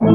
[0.00, 0.06] У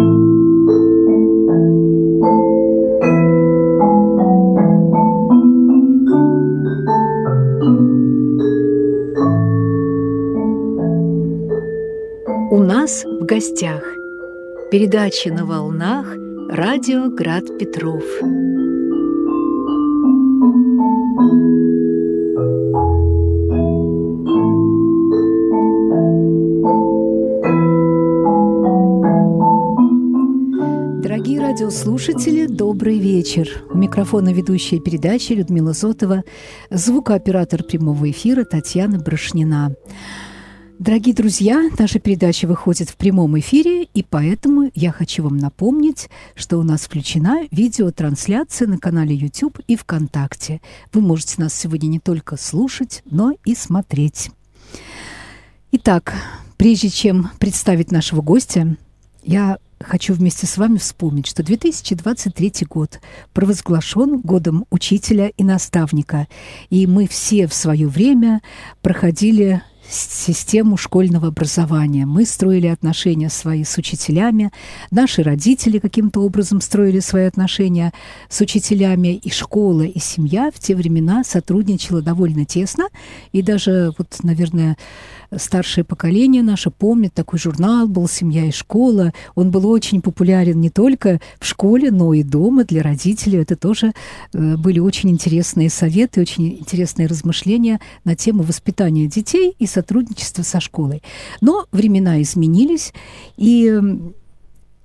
[12.63, 13.83] нас в гостях
[14.71, 16.15] передача на волнах
[16.49, 18.03] «Радио Град Петров».
[31.65, 33.63] Радиослушатели, добрый вечер.
[33.71, 36.23] У микрофона ведущая передачи Людмила Зотова,
[36.69, 39.75] звукооператор прямого эфира Татьяна Брошнина.
[40.77, 46.59] Дорогие друзья, наша передача выходит в прямом эфире, и поэтому я хочу вам напомнить, что
[46.59, 50.61] у нас включена видеотрансляция на канале YouTube и ВКонтакте.
[50.93, 54.29] Вы можете нас сегодня не только слушать, но и смотреть.
[55.71, 56.13] Итак,
[56.57, 58.77] прежде чем представить нашего гостя,
[59.25, 62.99] я хочу вместе с вами вспомнить, что 2023 год
[63.33, 66.27] провозглашен годом учителя и наставника,
[66.69, 68.41] и мы все в свое время
[68.81, 72.05] проходили систему школьного образования.
[72.05, 74.51] Мы строили отношения свои с учителями,
[74.91, 77.93] наши родители каким-то образом строили свои отношения
[78.29, 82.85] с учителями, и школа, и семья в те времена сотрудничала довольно тесно,
[83.31, 84.77] и даже, вот, наверное,
[85.35, 89.13] старшее поколение наше помнит, такой журнал был «Семья и школа».
[89.35, 93.39] Он был очень популярен не только в школе, но и дома для родителей.
[93.39, 93.93] Это тоже
[94.33, 100.59] э, были очень интересные советы, очень интересные размышления на тему воспитания детей и сотрудничества со
[100.59, 101.03] школой.
[101.41, 102.93] Но времена изменились,
[103.37, 103.79] и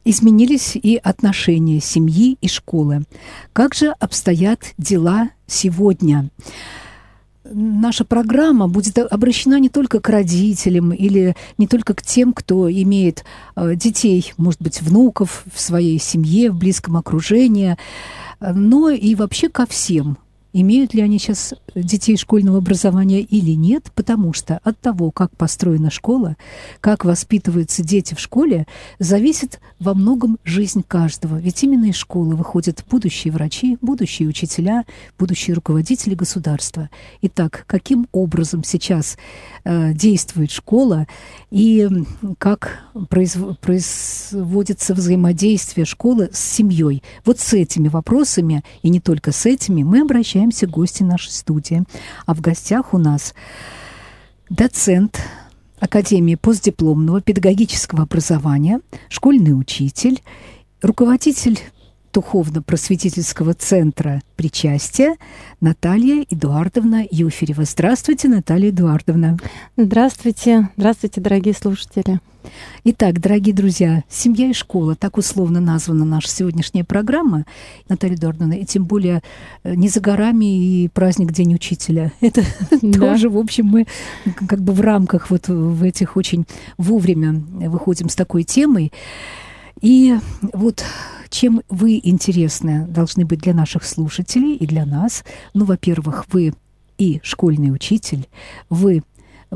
[0.04, 3.04] изменились и отношения семьи и школы.
[3.52, 6.30] Как же обстоят дела сегодня?
[7.52, 13.24] наша программа будет обращена не только к родителям или не только к тем, кто имеет
[13.56, 17.76] э, детей, может быть, внуков в своей семье, в близком окружении,
[18.40, 20.16] но и вообще ко всем
[20.52, 25.90] имеют ли они сейчас детей школьного образования или нет, потому что от того, как построена
[25.90, 26.36] школа,
[26.80, 28.66] как воспитываются дети в школе,
[28.98, 31.38] зависит во многом жизнь каждого.
[31.38, 34.84] Ведь именно из школы выходят будущие врачи, будущие учителя,
[35.18, 36.90] будущие руководители государства.
[37.22, 39.16] Итак, каким образом сейчас
[39.64, 41.06] э, действует школа
[41.50, 41.88] и
[42.38, 43.58] как произв...
[43.60, 47.02] производится взаимодействие школы с семьей?
[47.24, 51.30] Вот с этими вопросами, и не только с этими, мы обращаемся обращаемся к гости нашей
[51.32, 51.84] студии.
[52.26, 53.34] А в гостях у нас
[54.48, 55.20] доцент
[55.78, 60.22] Академии постдипломного педагогического образования, школьный учитель,
[60.82, 61.58] руководитель
[62.12, 65.16] духовно-просветительского центра причастия
[65.60, 67.64] Наталья Эдуардовна Юферева.
[67.64, 69.38] Здравствуйте, Наталья Эдуардовна.
[69.76, 70.68] Здравствуйте.
[70.76, 72.20] Здравствуйте, дорогие слушатели.
[72.84, 77.44] Итак, дорогие друзья, «Семья и школа»— так условно названа наша сегодняшняя программа,
[77.88, 79.22] Наталья Эдуардовна, и тем более
[79.62, 82.12] э, не за горами и праздник День учителя.
[82.20, 82.42] Это
[82.82, 82.98] да.
[82.98, 83.86] тоже, в общем, мы
[84.48, 86.46] как бы в рамках вот в этих очень
[86.78, 88.92] вовремя выходим с такой темой.
[89.80, 90.16] И
[90.52, 90.84] вот
[91.30, 95.24] чем вы интересны должны быть для наших слушателей и для нас.
[95.54, 96.52] Ну, во-первых, вы
[96.98, 98.28] и школьный учитель,
[98.68, 99.02] вы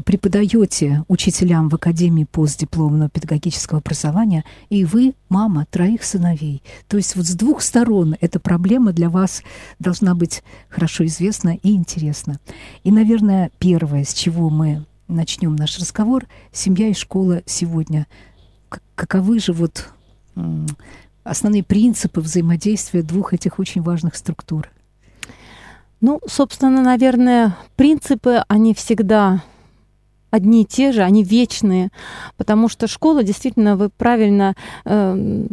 [0.04, 6.62] преподаете учителям в Академии постдипломного педагогического образования, и вы мама троих сыновей.
[6.88, 9.42] То есть вот с двух сторон эта проблема для вас
[9.78, 12.40] должна быть хорошо известна и интересна.
[12.82, 18.06] И, наверное, первое, с чего мы начнем наш разговор, семья и школа сегодня.
[18.94, 19.90] Каковы же вот
[21.22, 24.68] основные принципы взаимодействия двух этих очень важных структур?
[26.00, 29.42] Ну, собственно, наверное, принципы, они всегда
[30.34, 31.90] одни и те же, они вечные,
[32.36, 35.44] потому что школа, действительно, вы правильно э,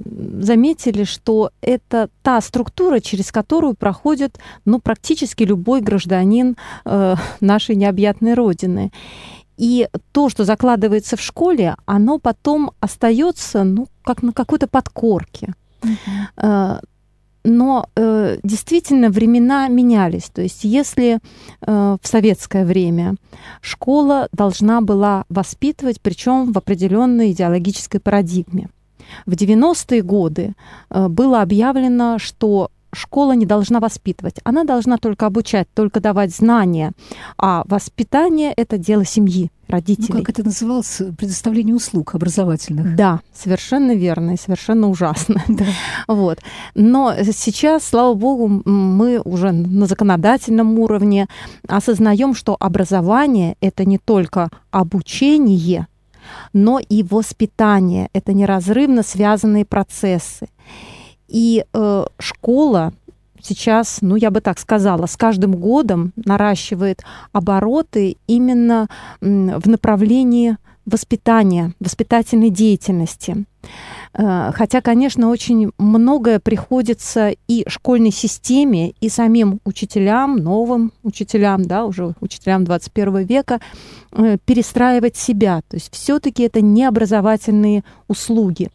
[0.41, 6.55] заметили, что это та структура, через которую проходит, ну, практически любой гражданин
[6.85, 8.91] э, нашей необъятной родины.
[9.57, 15.53] И то, что закладывается в школе, оно потом остается, ну, как на какой-то подкорке.
[15.83, 16.79] Uh-huh.
[17.43, 20.29] Но э, действительно времена менялись.
[20.29, 21.19] То есть если
[21.61, 23.15] э, в советское время
[23.61, 28.69] школа должна была воспитывать, причем в определенной идеологической парадигме.
[29.25, 30.53] В 90-е годы
[30.89, 34.35] э, было объявлено, что школа не должна воспитывать.
[34.43, 36.91] Она должна только обучать, только давать знания.
[37.37, 40.13] А воспитание— это дело семьи, родителей.
[40.13, 41.01] Ну, как это называлось?
[41.17, 42.95] Предоставление услуг образовательных.
[42.95, 45.41] Да, совершенно верно и совершенно ужасно.
[45.51, 45.65] Да.
[46.07, 46.39] Вот.
[46.75, 51.27] Но сейчас, слава богу, мы уже на законодательном уровне
[51.67, 55.87] осознаем, что образование— это не только обучение,
[56.53, 58.09] но и воспитание.
[58.13, 60.47] Это неразрывно связанные процессы.
[61.31, 62.93] И э, школа
[63.41, 68.87] сейчас, ну я бы так сказала, с каждым годом наращивает обороты именно
[69.21, 73.45] в направлении воспитания, воспитательной деятельности.
[74.13, 81.85] Э, хотя, конечно, очень многое приходится и школьной системе, и самим учителям, новым учителям, да,
[81.85, 83.61] уже учителям 21 века,
[84.11, 85.61] э, перестраивать себя.
[85.69, 88.69] То есть все-таки это не образовательные услуги.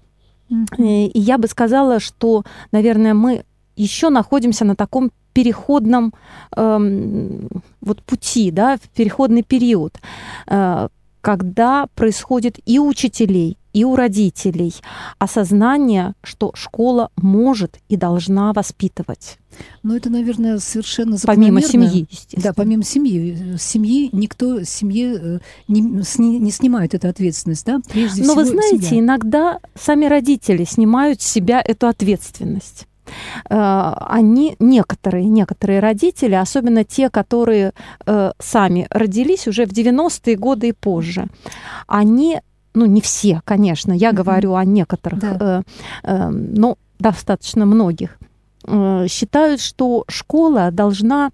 [0.50, 1.06] Mm-hmm.
[1.08, 3.44] И я бы сказала, что, наверное, мы
[3.76, 6.14] еще находимся на таком переходном
[6.56, 7.48] эм,
[7.82, 9.98] вот пути, да, в переходный период,
[10.46, 10.88] э,
[11.20, 14.72] когда происходит и учителей, и у родителей
[15.18, 19.36] осознание, что школа может и должна воспитывать.
[19.82, 22.42] Ну, это, наверное, совершенно Помимо семьи, естественно.
[22.42, 23.56] Да, помимо семьи.
[23.58, 25.38] С семьи никто семье э,
[25.68, 27.80] не, не снимает эту ответственность, да?
[27.90, 29.00] Прежде Но всего, вы знаете, семья.
[29.00, 32.86] иногда сами родители снимают с себя эту ответственность.
[33.50, 37.74] Э, они, некоторые, некоторые родители, особенно те, которые
[38.06, 41.26] э, сами родились уже в 90-е годы и позже,
[41.86, 42.40] они,
[42.76, 44.14] ну не все, конечно, я mm-hmm.
[44.14, 45.64] говорю о некоторых, да.
[46.02, 48.18] э, но достаточно многих,
[49.08, 51.30] считают, что школа должна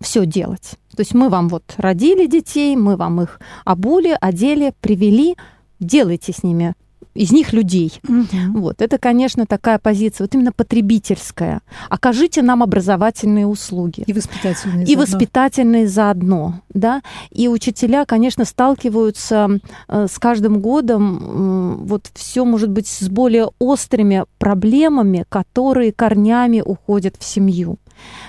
[0.00, 0.72] все делать.
[0.96, 5.36] То есть мы вам вот родили детей, мы вам их обули, одели, привели,
[5.78, 6.74] делайте с ними
[7.14, 8.00] из них людей.
[8.08, 8.58] Угу.
[8.60, 8.82] Вот.
[8.82, 11.60] Это, конечно, такая позиция, вот именно потребительская.
[11.88, 14.04] Окажите нам образовательные услуги.
[14.06, 15.02] И воспитательные И заодно.
[15.02, 16.60] воспитательные заодно.
[16.72, 17.02] Да?
[17.30, 23.50] И учителя, конечно, сталкиваются э, с каждым годом э, вот все, может быть, с более
[23.58, 27.78] острыми проблемами, которые корнями уходят в семью.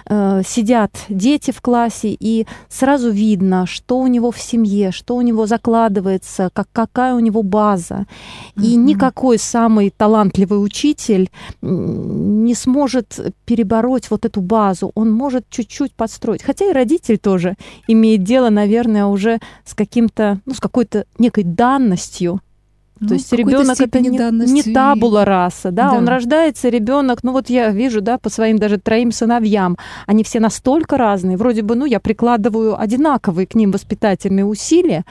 [0.05, 5.21] Э, сидят дети в классе, и сразу видно, что у него в семье, что у
[5.21, 8.05] него закладывается, как, какая у него база.
[8.55, 8.63] Mm-hmm.
[8.63, 11.29] И никакой самый талантливый учитель
[11.61, 14.91] не сможет перебороть вот эту базу.
[14.95, 16.43] Он может чуть-чуть подстроить.
[16.43, 17.55] Хотя и родитель тоже
[17.87, 22.41] имеет дело, наверное, уже с каким-то, ну, с какой-то некой данностью,
[23.03, 24.09] ну, То есть ребенок это не,
[24.51, 25.91] не табула раса, да?
[25.91, 29.77] да, он рождается, ребенок, ну вот я вижу, да, по своим даже троим сыновьям,
[30.07, 35.03] они все настолько разные, вроде бы, ну, я прикладываю одинаковые к ним воспитательные усилия,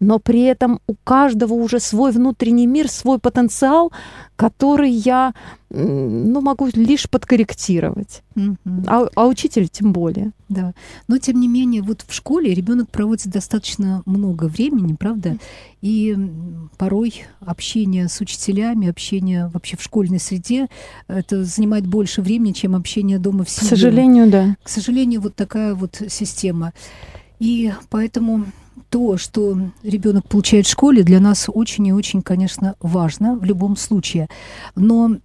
[0.00, 3.92] но при этом у каждого уже свой внутренний мир, свой потенциал,
[4.36, 5.34] который я
[5.70, 8.22] ну, могу лишь подкорректировать.
[8.36, 8.84] Mm-hmm.
[8.86, 10.32] А, а учитель тем более.
[10.54, 10.74] Да.
[11.08, 15.36] Но тем не менее, вот в школе ребенок проводит достаточно много времени, правда?
[15.82, 16.16] И
[16.78, 20.68] порой общение с учителями, общение вообще в школьной среде,
[21.08, 23.66] это занимает больше времени, чем общение дома в семье.
[23.66, 24.56] К сожалению, да.
[24.62, 26.72] К сожалению, вот такая вот система.
[27.40, 28.46] И поэтому
[28.90, 33.76] то, что ребенок получает в школе, для нас очень и очень, конечно, важно в любом
[33.76, 34.28] случае.
[34.76, 35.16] Но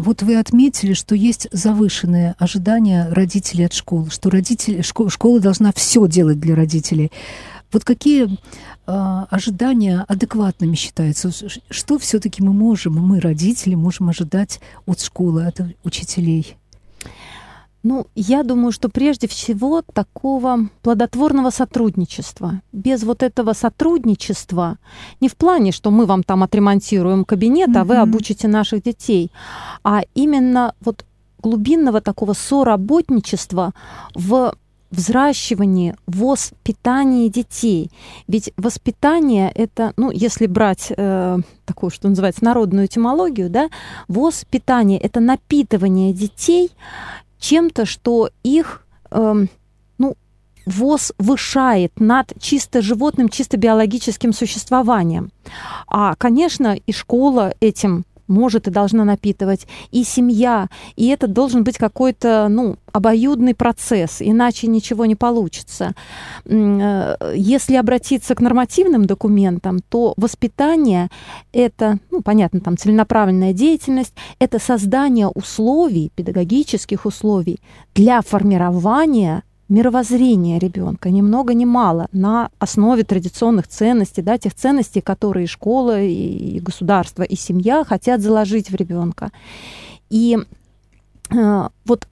[0.00, 5.72] вот вы отметили, что есть завышенные ожидания родителей от школы, что родители, школа, школа должна
[5.72, 7.10] все делать для родителей.
[7.72, 8.28] Вот какие э,
[8.86, 11.30] ожидания адекватными считаются?
[11.70, 16.57] Что все-таки мы можем, мы, родители, можем ожидать от школы, от учителей?
[17.84, 22.60] Ну, я думаю, что прежде всего такого плодотворного сотрудничества.
[22.72, 24.78] Без вот этого сотрудничества,
[25.20, 27.80] не в плане, что мы вам там отремонтируем кабинет, mm-hmm.
[27.80, 29.30] а вы обучите наших детей,
[29.84, 31.04] а именно вот
[31.40, 33.72] глубинного такого соработничества
[34.14, 34.54] в
[34.90, 37.90] взращивании, воспитании детей.
[38.26, 43.68] Ведь воспитание это, ну, если брать э, такую, что называется, народную этимологию, да,
[44.08, 46.70] воспитание это напитывание детей
[47.38, 49.48] чем-то, что их, эм,
[49.98, 50.16] ну,
[50.66, 55.30] возвышает над чисто животным, чисто биологическим существованием.
[55.86, 61.78] А, конечно, и школа этим может и должна напитывать, и семья, и это должен быть
[61.78, 65.94] какой-то, ну, обоюдный процесс, иначе ничего не получится.
[66.44, 71.08] Э, если обратиться к нормативным документам, то воспитание—
[71.52, 77.60] это, ну, понятно, там целенаправленная деятельность, это создание условий, педагогических условий
[77.94, 85.00] для формирования мировоззрения ребенка, ни много ни мало, на основе традиционных ценностей, да, тех ценностей,
[85.00, 89.30] которые и школа, и государство, и семья хотят заложить в ребенка.
[90.10, 90.38] И
[91.30, 92.08] э, вот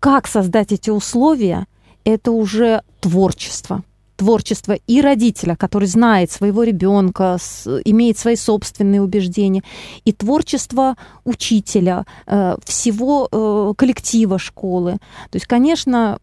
[0.00, 1.66] как создать эти условия,
[2.04, 3.82] это уже творчество
[4.18, 7.38] творчество и родителя, который знает своего ребенка,
[7.84, 9.62] имеет свои собственные убеждения,
[10.04, 14.92] и творчество учителя, э, всего э, коллектива школы.
[15.30, 16.18] То есть, конечно,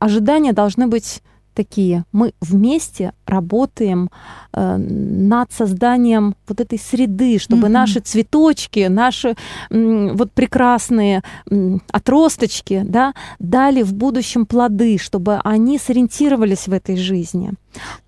[0.00, 1.22] ожидания должны быть
[1.54, 2.04] такие.
[2.12, 4.10] Мы вместе работаем
[4.52, 7.70] э, над созданием вот этой среды, чтобы mm-hmm.
[7.70, 9.34] наши цветочки, наши
[9.70, 16.96] м, вот прекрасные м, отросточки, да, дали в будущем плоды, чтобы они сориентировались в этой
[16.96, 17.52] жизни.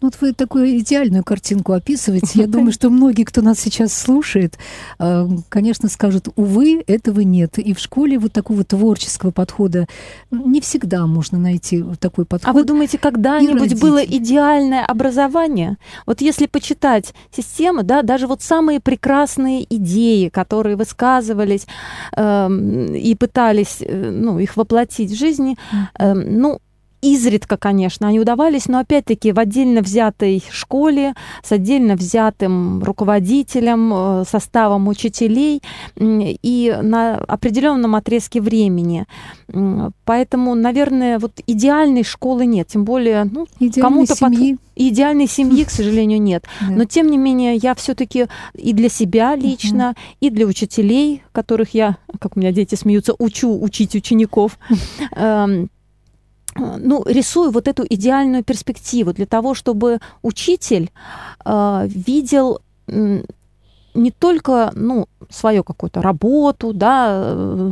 [0.00, 2.40] Ну, вот вы такую идеальную картинку описываете.
[2.40, 4.58] Я думаю, что многие, кто нас сейчас слушает,
[4.98, 7.58] э, конечно, скажут, увы, этого нет.
[7.58, 9.86] И в школе вот такого творческого подхода
[10.30, 12.50] не всегда можно найти такой подход.
[12.50, 15.76] А вы думаете, когда-нибудь было идеальное образование?
[16.06, 21.66] Вот если почитать систему, да, даже вот самые прекрасные идеи, которые высказывались
[22.16, 22.48] э,
[22.96, 25.56] и пытались, э, ну, их воплотить в жизни,
[25.98, 26.60] э, ну,
[27.04, 34.24] изредка, конечно, они удавались, но опять-таки в отдельно взятой школе с отдельно взятым руководителем, э,
[34.28, 35.62] составом учителей
[35.96, 39.06] и на определенном отрезке времени.
[40.04, 43.46] Поэтому, наверное, вот идеальной школы нет, тем более ну,
[43.80, 44.54] кому-то семьи.
[44.54, 44.60] Под...
[44.76, 46.44] Идеальной семьи, к сожалению, нет.
[46.68, 51.98] Но тем не менее, я все-таки и для себя лично, и для учителей, которых я,
[52.18, 54.58] как у меня дети смеются, учу учить учеников,
[55.12, 55.68] эм,
[56.56, 60.90] ну, рисую вот эту идеальную перспективу для того, чтобы учитель
[61.44, 62.60] э, видел
[63.94, 67.70] не только ну, свою какую-то работу, да, э,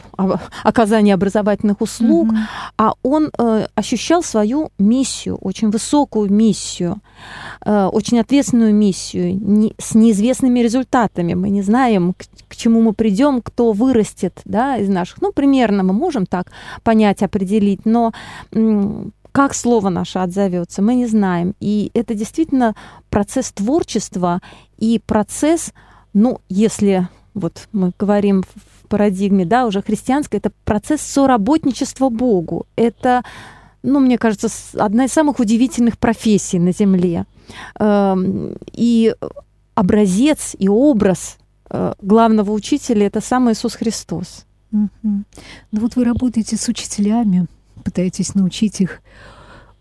[0.62, 2.73] оказание образовательных услуг, mm-hmm.
[2.79, 6.99] а он э, ощущал свою миссию, очень высокую миссию,
[7.65, 11.35] э, очень ответственную миссию не, с неизвестными результатами.
[11.35, 12.15] Мы не знаем,
[12.52, 15.21] к, чему мы придем, кто вырастет да, из наших.
[15.23, 18.12] Ну, примерно мы можем так понять, определить, но
[19.32, 21.54] как слово наше отзовется, мы не знаем.
[21.61, 22.75] И это действительно
[23.09, 24.40] процесс творчества
[24.78, 25.73] и процесс
[26.14, 32.66] ну, если вот мы говорим в парадигме, да, уже христианской, это процесс соработничества Богу.
[32.76, 33.23] Это,
[33.82, 37.25] ну, мне кажется, одна из самых удивительных профессий на Земле.
[37.78, 39.14] Эм, и
[39.75, 41.38] образец и образ
[42.00, 44.47] главного учителя— это сам Иисус Христос.
[44.71, 44.91] Ну
[45.73, 47.47] вот вы работаете с учителями,
[47.85, 49.00] пытаетесь научить их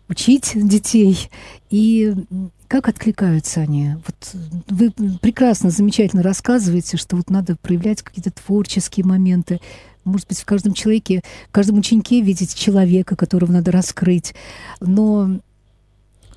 [0.08, 1.30] учить детей.
[1.70, 2.14] И
[2.68, 3.96] как откликаются они?
[4.06, 4.36] Вот
[4.68, 9.60] вы прекрасно, замечательно рассказываете, что вот надо проявлять какие-то творческие моменты.
[10.04, 14.34] Может быть, в каждом человеке, в каждом ученике видеть человека, которого надо раскрыть.
[14.80, 15.40] Но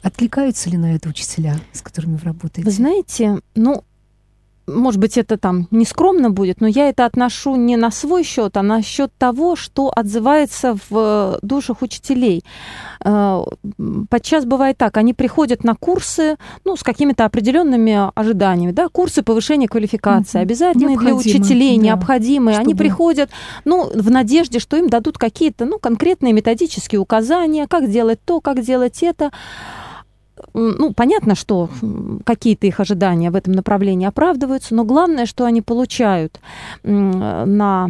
[0.01, 2.63] откликаются ли на это учителя, с которыми вы работаете?
[2.63, 3.83] Вы знаете, ну,
[4.67, 8.63] может быть, это там нескромно будет, но я это отношу не на свой счет, а
[8.63, 12.43] на счет того, что отзывается в душах учителей.
[13.03, 13.43] Э,
[14.09, 19.67] подчас бывает так, они приходят на курсы, ну, с какими-то определенными ожиданиями, да, курсы повышения
[19.67, 22.55] квалификации, обязательные для учителей, да, необходимые.
[22.55, 22.65] Чтобы...
[22.65, 23.29] Они приходят,
[23.65, 28.61] ну, в надежде, что им дадут какие-то, ну, конкретные методические указания, как делать то, как
[28.61, 29.31] делать это
[30.53, 31.69] ну, понятно, что
[32.23, 36.39] какие-то их ожидания в этом направлении оправдываются, но главное, что они получают
[36.83, 37.89] на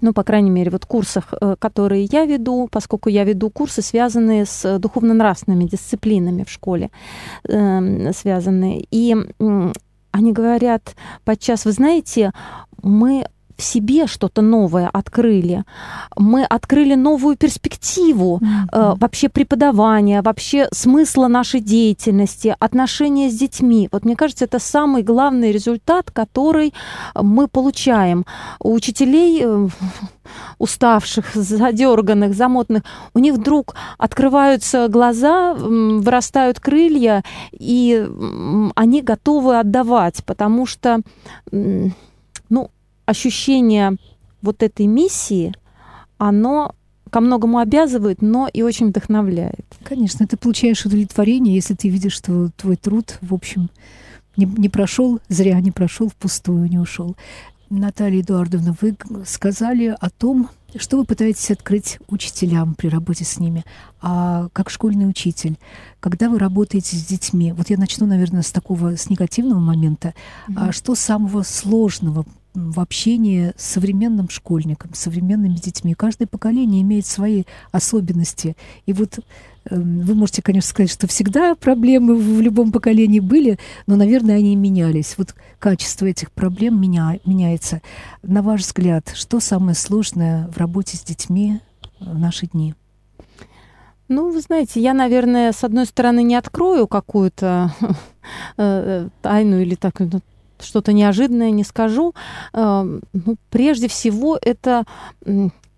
[0.00, 4.46] ну, по крайней мере, вот курсах, э, которые я веду, поскольку я веду курсы, связанные
[4.46, 6.90] с духовно-нравственными дисциплинами в школе,
[7.48, 8.84] э, связанные.
[8.90, 9.16] И
[10.10, 12.32] они говорят подчас, вы знаете,
[12.82, 15.64] мы в себе что-то новое открыли.
[16.16, 18.68] Мы открыли новую перспективу mm-hmm.
[18.72, 23.88] э, вообще преподавания, вообще смысла нашей деятельности, отношения с детьми.
[23.92, 26.74] Вот мне кажется, это самый главный результат, который
[27.14, 28.24] мы получаем.
[28.60, 29.68] У учителей э,
[30.58, 32.82] уставших, задерганных, замотанных,
[33.14, 38.06] у них вдруг открываются глаза, вырастают крылья, и
[38.74, 41.00] они готовы отдавать, потому что
[41.50, 42.70] ну,
[43.06, 43.96] ощущение
[44.42, 45.54] вот этой миссии,
[46.18, 46.74] оно
[47.10, 49.66] ко многому обязывает, но и очень вдохновляет.
[49.84, 53.68] Конечно, ты получаешь удовлетворение, если ты видишь, что твой труд, в общем,
[54.36, 57.16] не, не прошел зря, не прошел впустую, не ушел.
[57.68, 63.64] Наталья Эдуардовна, вы сказали о том, что вы пытаетесь открыть учителям при работе с ними,
[64.00, 65.58] а как школьный учитель,
[66.00, 70.14] когда вы работаете с детьми, вот я начну, наверное, с такого, с негативного момента,
[70.48, 70.54] mm-hmm.
[70.56, 75.94] а что самого сложного в общении с современным школьником, с современными детьми.
[75.94, 78.56] Каждое поколение имеет свои особенности.
[78.86, 79.22] И вот э,
[79.74, 85.14] вы можете, конечно, сказать, что всегда проблемы в любом поколении были, но, наверное, они менялись.
[85.16, 87.80] Вот качество этих проблем меня, меняется.
[88.22, 91.60] На ваш взгляд, что самое сложное в работе с детьми
[92.00, 92.74] в наши дни?
[94.08, 97.86] Ну, вы знаете, я, наверное, с одной стороны не открою какую-то э,
[98.58, 100.20] э, тайну или так, ну,
[100.62, 102.14] что-то неожиданное не скажу.
[102.52, 104.84] Эм, ну, прежде всего, это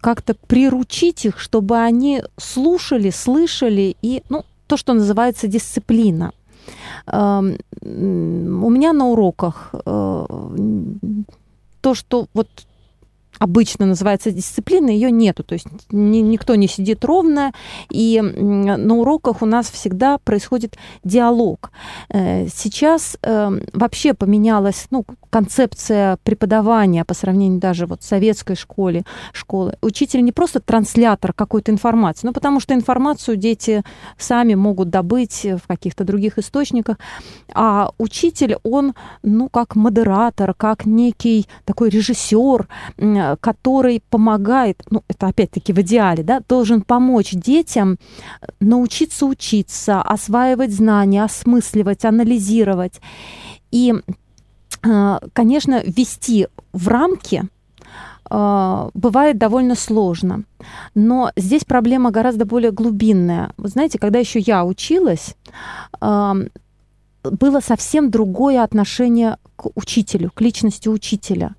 [0.01, 6.33] как-то приручить их, чтобы они слушали, слышали и, ну, то, что называется дисциплина.
[7.07, 10.27] Эм, у меня на уроках э,
[11.81, 12.49] то, что вот
[13.39, 15.43] обычно называется дисциплина, ее нету.
[15.43, 17.53] То есть ни, никто не сидит ровно,
[17.91, 21.71] и на уроках у нас всегда происходит диалог.
[22.11, 29.05] Э, сейчас эм, вообще поменялась ну, концепция преподавания по сравнению даже вот с советской школе,
[29.33, 29.77] школы.
[29.83, 33.83] Учитель не просто транслятор какой-то информации, ну потому что информацию дети
[34.19, 36.99] сами могут добыть в каких-то других источниках,
[37.53, 42.69] а учитель, он, ну, как модератор, как некий такой режиссер,
[43.41, 47.99] который помогает, ну, это опять-таки в идеале, да, должен помочь детям
[48.61, 53.01] научиться учиться, осваивать знания, осмысливать, анализировать.
[53.71, 53.95] И,
[54.83, 57.45] э, конечно, ввести в рамки
[58.31, 60.45] э, бывает довольно сложно.
[60.95, 63.51] Но здесь проблема гораздо более глубинная.
[63.57, 65.37] Вы знаете, когда еще я училась,
[66.01, 66.49] эм,
[67.25, 71.55] было совсем другое отношение к учителю, к личности учителя.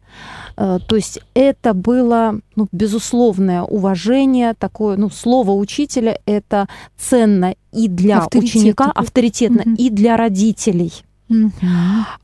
[0.57, 7.88] Э, то есть это было ну, безусловное уважение, такое, ну, слово учителя это ценно и
[7.88, 9.03] для Авторитет ученика, такой.
[9.03, 9.75] авторитетно, угу.
[9.77, 10.93] и для родителей.
[11.27, 11.51] Угу.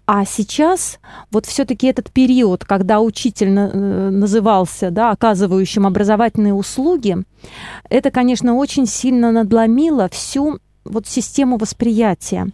[0.05, 0.99] А сейчас
[1.31, 7.17] вот все-таки этот период, когда учитель э, назывался, да, оказывающим образовательные услуги,
[7.89, 12.47] это, конечно, очень сильно надломило всю вот систему восприятия.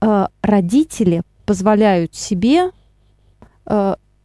[0.00, 2.70] Э, родители позволяют себе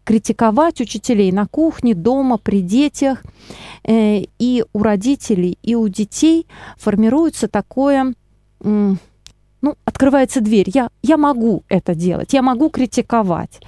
[0.03, 3.24] критиковать учителей на кухне, дома, при детях.
[3.83, 8.13] Э, и у родителей, и у детей формируется такое
[9.63, 13.62] ну, открывается дверь, я, я могу это делать, я могу критиковать.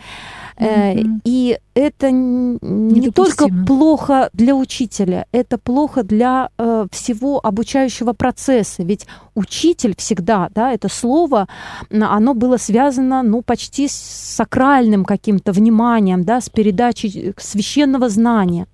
[0.58, 1.22] Mm-hmm.
[1.26, 8.84] И это не только плохо для учителя, это плохо для э, всего обучающего процесса.
[8.84, 11.48] Ведь учитель всегда, да, это слово,
[11.90, 18.68] оно было связано, ну, почти с сакральным каким-то вниманием, да, с передачей священного знания.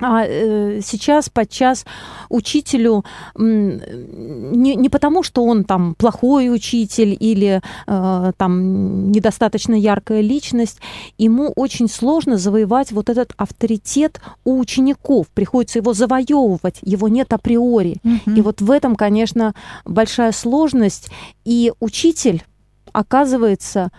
[0.00, 1.84] А э, сейчас подчас
[2.28, 3.04] учителю
[3.36, 10.80] не, не потому, что он там плохой учитель или э, там недостаточно яркая личность,
[11.18, 15.28] ему очень сложно завоевать вот этот авторитет у учеников.
[15.28, 17.96] Приходится его завоевывать, его нет априори.
[18.02, 18.36] Mm-hmm.
[18.36, 21.10] И вот в этом, конечно, большая сложность.
[21.44, 22.44] И учитель
[22.92, 23.90] оказывается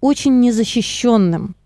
[0.00, 1.56] очень незащищенным.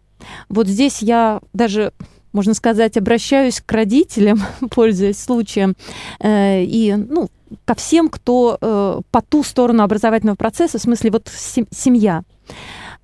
[0.48, 1.92] Вот здесь я даже
[2.32, 4.40] можно сказать, обращаюсь к родителям,
[4.70, 5.74] пользуясь случаем,
[6.20, 7.28] э, и ну,
[7.64, 12.22] ко всем, кто э, по ту сторону образовательного процесса, в смысле вот семья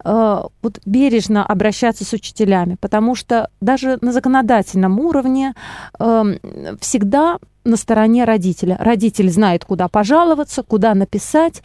[0.04, 5.54] э, вот бережно обращаться с учителями, потому что даже на законодательном уровне
[5.98, 6.38] эм,
[6.80, 8.76] всегда на стороне родителя.
[8.78, 11.62] Родитель знает, куда пожаловаться, куда написать,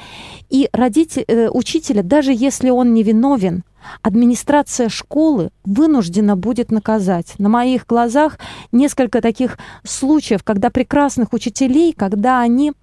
[0.50, 3.63] и родитель, учителя, даже если он не виновен,
[4.02, 7.34] администрация школы вынуждена будет наказать.
[7.38, 8.39] На моих глазах
[8.72, 12.74] несколько таких случаев, когда прекрасных учителей, когда они,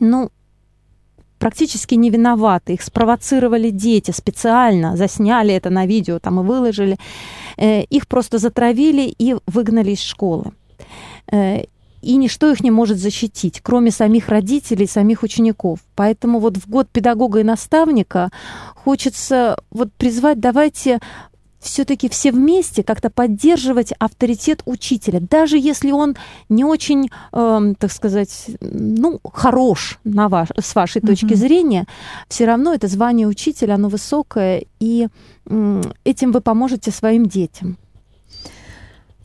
[0.00, 0.30] ну,
[1.38, 2.74] практически не виноваты.
[2.74, 6.96] Их спровоцировали дети специально, засняли это на видео там и выложили.
[7.56, 10.52] Э, их просто затравили и выгнали из школы.
[12.02, 15.80] И ничто их не может защитить, кроме самих родителей, самих учеников.
[15.94, 18.30] Поэтому вот в год педагога и наставника
[18.74, 21.00] хочется вот призвать, давайте
[21.66, 26.16] все-таки все вместе как-то поддерживать авторитет учителя, даже если он
[26.48, 31.06] не очень, э, так сказать, ну, хорош на ваш, с вашей mm-hmm.
[31.06, 31.86] точки зрения,
[32.28, 35.08] все равно это звание учителя, оно высокое, и
[35.46, 37.76] э, этим вы поможете своим детям.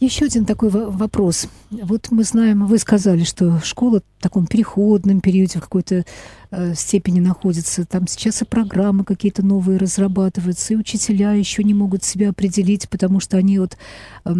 [0.01, 1.47] Еще один такой вопрос.
[1.69, 6.05] Вот мы знаем, вы сказали, что школа в таком переходном периоде в какой-то
[6.49, 7.85] э, степени находится.
[7.85, 13.19] Там сейчас и программы какие-то новые разрабатываются, и учителя еще не могут себя определить, потому
[13.19, 13.77] что они вот
[14.25, 14.33] э,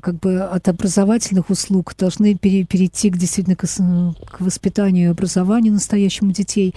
[0.00, 5.72] как бы от образовательных услуг должны пере, перейти к, действительно к, к воспитанию и образованию
[5.72, 6.72] настоящему детей.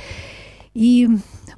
[0.74, 1.08] И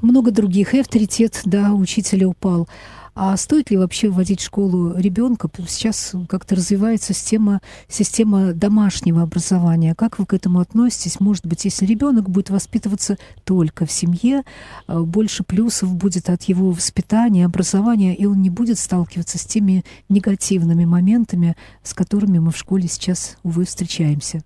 [0.01, 0.73] много других.
[0.73, 2.67] И авторитет, да, учителя упал.
[3.15, 5.49] А стоит ли вообще вводить в школу ребенка?
[5.67, 9.93] Сейчас как-то развивается система, система домашнего образования.
[9.93, 11.19] Как вы к этому относитесь?
[11.19, 14.43] Может быть, если ребенок будет воспитываться только в семье,
[14.87, 19.85] а, больше плюсов будет от его воспитания, образования, и он не будет сталкиваться с теми
[20.09, 24.43] негативными моментами, с которыми мы в школе сейчас, увы, встречаемся.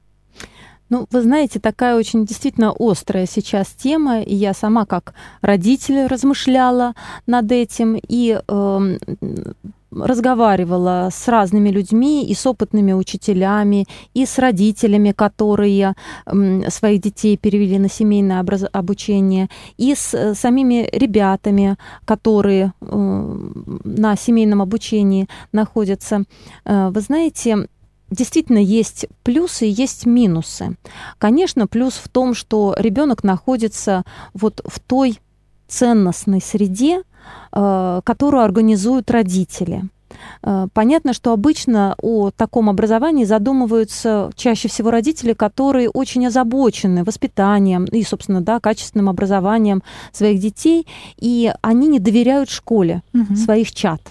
[0.89, 6.93] Ну, вы знаете, такая очень действительно острая сейчас тема, и я сама как родитель размышляла
[7.25, 8.97] над этим, и э,
[9.91, 15.95] разговаривала с разными людьми и с опытными учителями, и с родителями, которые
[16.69, 25.27] своих детей перевели на семейное обучение, и с э, самими ребятами, которые на семейном обучении
[25.51, 26.23] находятся.
[26.65, 27.67] Э, вы знаете,
[28.09, 30.75] действительно есть плюсы и есть минусы.
[31.17, 35.19] Конечно, плюс в том, что ребенок находится вот в той
[35.67, 37.01] ценностной среде,
[37.51, 39.83] э, которую организуют родители.
[40.43, 47.85] Э, понятно, что обычно о таком образовании задумываются чаще всего родители, которые очень озабочены воспитанием
[47.85, 53.35] и, собственно, да, качественным образованием своих детей, и они не доверяют школе угу.
[53.35, 54.01] своих чат.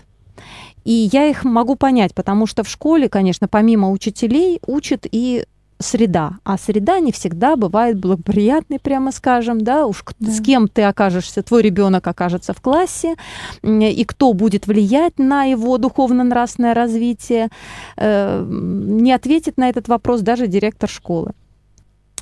[0.87, 5.45] И я их могу понять, потому что в школе, конечно, помимо учителей, учат и
[5.81, 6.35] среда.
[6.45, 10.31] А среда не всегда бывает благоприятной, прямо скажем, да, уж да.
[10.31, 13.17] с кем ты окажешься, твой ребенок окажется в классе,
[13.65, 17.49] и кто будет влиять на его духовно-нравственное развитие,
[17.97, 21.33] э, не ответит на этот вопрос даже директор школы.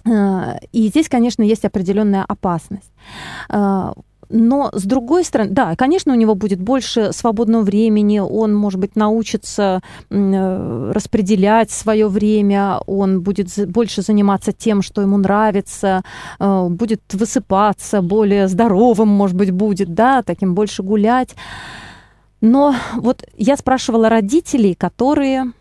[0.06, 2.90] Э, и здесь, конечно, есть определенная опасность.
[4.28, 8.96] Но с другой стороны, да, конечно, у него будет больше свободного времени, он, может быть,
[8.96, 16.02] научится э, распределять свое время, он будет больше заниматься тем, что ему нравится,
[16.38, 21.34] э, будет высыпаться, более здоровым, может быть, будет, да, таким больше гулять.
[22.40, 25.52] Но вот я спрашивала родителей, которые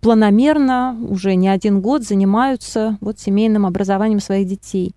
[0.00, 4.92] планомерно уже не один год занимаются вот семейным образованием своих детей.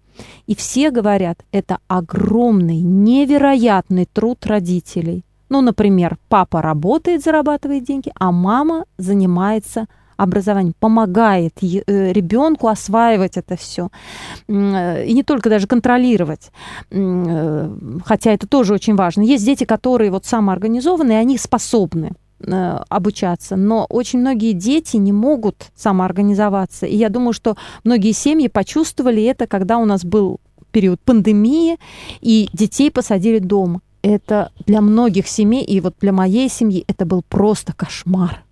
[0.47, 5.23] И все говорят, это огромный, невероятный труд родителей.
[5.49, 13.57] Ну, например, папа работает, зарабатывает деньги, а мама занимается образованием, помогает э, ребенку осваивать это
[13.57, 13.89] все.
[14.47, 16.51] И не только даже контролировать,
[16.89, 17.69] э,
[18.05, 19.23] хотя это тоже очень важно.
[19.23, 25.67] Есть дети, которые вот самоорганизованные, они способны Э, обучаться, но очень многие дети не могут
[25.75, 26.85] самоорганизоваться.
[26.85, 30.39] И я думаю, что многие семьи почувствовали это, когда у нас был
[30.71, 31.77] период пандемии,
[32.19, 37.23] и детей посадили дома это для многих семей, и вот для моей семьи это был
[37.27, 38.43] просто кошмар.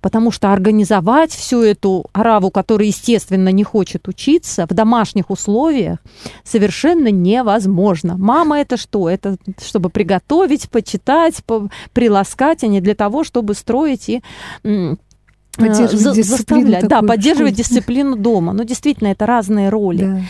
[0.00, 5.98] Потому что организовать всю эту араву, которая, естественно, не хочет учиться, в домашних условиях
[6.44, 8.16] совершенно невозможно.
[8.16, 9.10] Мама это что?
[9.10, 11.42] Это чтобы приготовить, почитать,
[11.92, 14.22] приласкать, а не для того, чтобы строить и
[15.56, 18.52] поддерживать за, заставлять, да, поддерживать дисциплину дома.
[18.52, 20.04] Но действительно, это разные роли.
[20.04, 20.20] Да.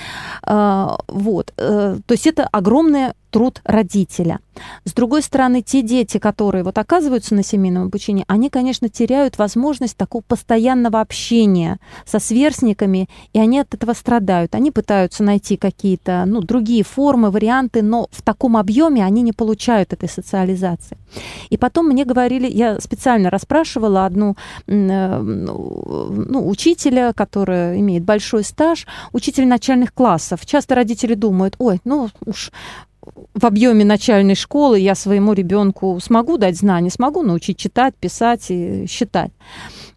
[0.42, 4.40] А, вот, э, то есть это огромная труд родителя.
[4.84, 9.96] С другой стороны, те дети, которые вот оказываются на семейном обучении, они, конечно, теряют возможность
[9.96, 14.54] такого постоянного общения со сверстниками, и они от этого страдают.
[14.54, 19.92] Они пытаются найти какие-то ну, другие формы, варианты, но в таком объеме они не получают
[19.92, 20.98] этой социализации.
[21.48, 28.86] И потом мне говорили, я специально расспрашивала одну э, ну, учителя, которая имеет большой стаж,
[29.12, 30.29] учитель начальных классов.
[30.44, 32.50] Часто родители думают, ой, ну уж
[33.34, 38.86] в объеме начальной школы я своему ребенку смогу дать знания, смогу научить читать, писать и
[38.86, 39.30] считать.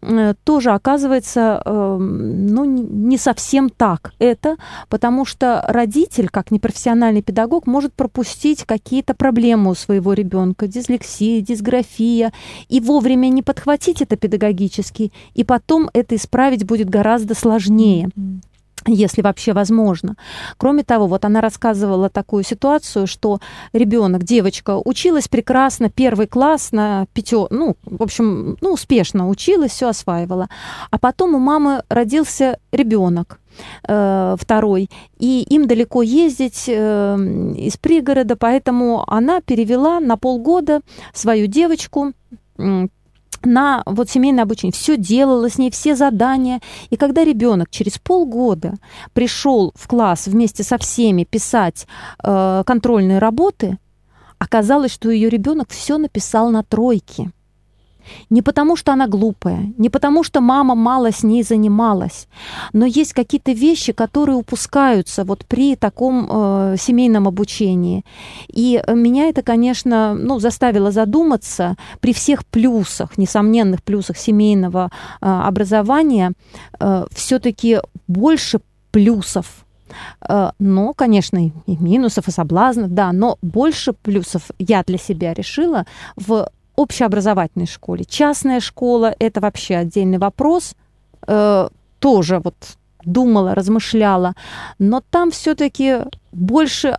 [0.00, 4.56] Э, тоже оказывается, эм, ну, не совсем так это,
[4.88, 12.32] потому что родитель, как непрофессиональный педагог, может пропустить какие-то проблемы у своего ребенка, дислексия, дисграфия,
[12.68, 18.08] и вовремя не подхватить это педагогически, и потом это исправить будет гораздо сложнее.
[18.86, 20.16] Если вообще возможно.
[20.56, 23.40] Кроме того, вот она рассказывала такую ситуацию, что
[23.72, 29.88] ребенок, девочка, училась прекрасно, первый класс на пятё, ну, в общем, ну, успешно училась, все
[29.88, 30.48] осваивала.
[30.90, 33.40] А потом у мамы родился ребенок,
[33.86, 37.16] э, второй, и им далеко ездить э,
[37.56, 40.80] из пригорода, поэтому она перевела на полгода
[41.12, 42.12] свою девочку
[43.46, 46.60] на вот семейное обучение, все делала с ней, все задания.
[46.90, 48.74] И когда ребенок через полгода
[49.12, 51.86] пришел в класс вместе со всеми писать
[52.22, 53.78] э, контрольные работы,
[54.38, 57.30] оказалось, что ее ребенок все написал на тройке.
[58.30, 62.28] Не потому, что она глупая, не потому, что мама мало с ней занималась,
[62.72, 68.04] но есть какие-то вещи, которые упускаются вот при таком э, семейном обучении.
[68.48, 74.90] И меня это, конечно, ну, заставило задуматься при всех плюсах, несомненных плюсах семейного
[75.20, 76.32] э, образования,
[76.80, 79.64] э, все-таки больше плюсов
[80.28, 85.86] э, но, конечно, и минусов, и соблазнов, да, но больше плюсов я для себя решила
[86.16, 88.04] в общеобразовательной школе.
[88.04, 90.74] Частная школа– это вообще отдельный вопрос.
[91.26, 92.54] Э, тоже вот
[93.04, 94.34] думала, размышляла.
[94.78, 95.98] Но там все-таки
[96.32, 96.98] больше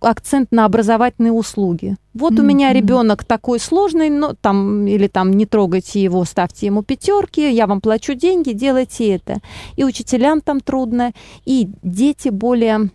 [0.00, 1.96] акцент на образовательные услуги.
[2.14, 2.40] Вот mm-hmm.
[2.40, 7.52] у меня ребенок такой сложный, но там или там не трогайте его, ставьте ему пятерки,
[7.52, 9.38] я вам плачу деньги, делайте это.
[9.76, 11.12] И учителям там трудно,
[11.44, 12.90] и дети более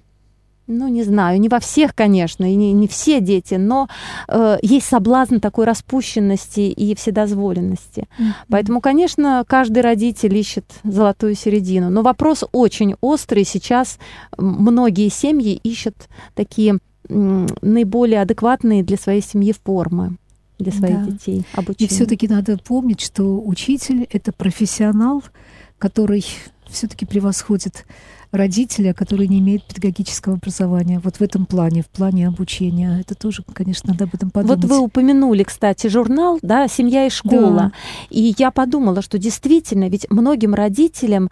[0.68, 3.88] ну, не знаю, не во всех, конечно, и не, не все дети, но
[4.28, 8.02] э, есть соблазн такой распущенности и вседозволенности.
[8.02, 8.32] Mm-hmm.
[8.50, 11.90] Поэтому, конечно, каждый родитель ищет золотую середину.
[11.90, 13.46] Но вопрос очень острый.
[13.46, 13.98] Сейчас
[14.38, 15.96] многие семьи ищут
[16.36, 20.18] такие наиболее адекватные для своей семьи формы
[20.60, 21.12] для своих да.
[21.12, 21.88] детей обучения.
[21.88, 25.24] И все-таки надо помнить, что учитель это профессионал,
[25.78, 26.26] который
[26.68, 27.86] все-таки превосходит
[28.32, 31.00] родителя, который не имеет педагогического образования.
[31.04, 33.00] Вот в этом плане, в плане обучения.
[33.00, 34.64] Это тоже, конечно, надо об этом подумать.
[34.64, 37.58] Вот вы упомянули, кстати, журнал, да, «Семья и школа».
[37.58, 37.72] Да.
[38.10, 41.30] И я подумала, что действительно, ведь многим родителям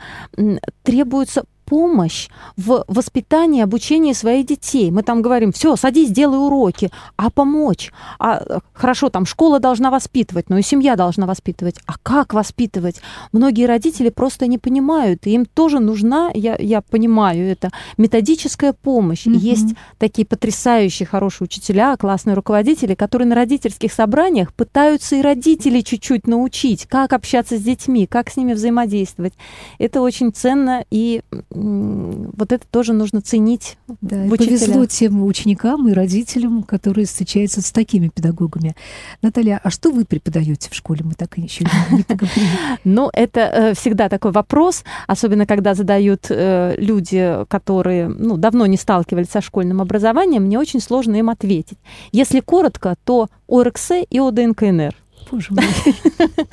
[0.83, 4.91] требуется помощь в воспитании, обучении своих детей.
[4.91, 7.91] Мы там говорим, все, садись, делай уроки, а помочь.
[8.19, 11.75] А, хорошо, там школа должна воспитывать, но и семья должна воспитывать.
[11.85, 13.01] А как воспитывать?
[13.31, 19.25] Многие родители просто не понимают, и им тоже нужна, я, я понимаю это, методическая помощь.
[19.25, 19.37] Mm-hmm.
[19.37, 26.27] Есть такие потрясающие хорошие учителя, классные руководители, которые на родительских собраниях пытаются и родителей чуть-чуть
[26.27, 29.33] научить, как общаться с детьми, как с ними взаимодействовать.
[29.79, 31.21] Это очень ценно и
[31.55, 37.71] вот это тоже нужно ценить да, в Повезло тем ученикам и родителям, которые встречаются с
[37.71, 38.75] такими педагогами.
[39.21, 41.01] Наталья, а что вы преподаете в школе?
[41.03, 42.45] Мы так еще не поговорили.
[42.83, 48.77] Ну, это э, всегда такой вопрос, особенно когда задают э, люди, которые ну, давно не
[48.77, 51.77] сталкивались со школьным образованием, мне очень сложно им ответить.
[52.11, 54.95] Если коротко, то ОРКС и ОДНКНР.
[55.35, 55.65] Боже мой.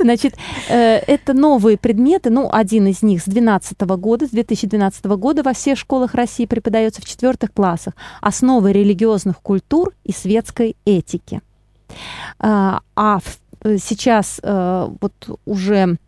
[0.00, 0.34] Значит,
[0.68, 5.52] э, это новые предметы, ну, один из них с 2012 года, с 2012 года во
[5.52, 7.94] всех школах России преподается в четвертых классах.
[8.20, 11.40] Основы религиозных культур и светской этики.
[12.38, 13.20] А, а
[13.78, 16.05] сейчас э, вот уже Э,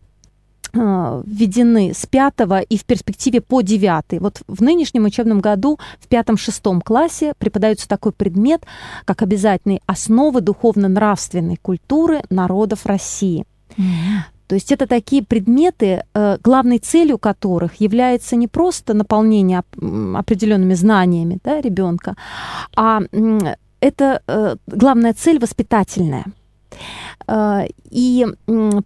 [0.72, 4.18] введены с пятого и в перспективе по девятый.
[4.18, 8.64] Вот в нынешнем учебном году в пятом-шестом классе преподается такой предмет,
[9.04, 13.44] как обязательные основы духовно-нравственной культуры народов России.
[14.48, 19.62] То есть это такие предметы, э, главной целью которых является не просто наполнение
[20.16, 22.16] определенными знаниями да, ребенка,
[22.74, 23.02] а
[23.80, 26.24] это э, главная цель воспитательная.
[27.26, 28.26] Э, и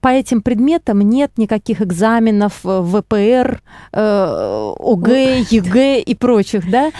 [0.00, 3.60] по этим предметам нет никаких экзаменов ВПР,
[3.92, 6.90] э, ОГЭ, ЕГЭ и прочих, да,